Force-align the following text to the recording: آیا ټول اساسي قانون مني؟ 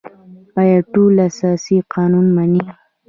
آیا 0.61 0.79
ټول 0.93 1.13
اساسي 1.27 1.77
قانون 1.93 2.25
مني؟ 2.35 2.63